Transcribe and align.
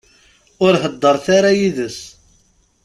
Ur 0.65 0.73
heddṛet 0.83 1.25
ara 1.37 1.51
yid-s. 1.59 1.99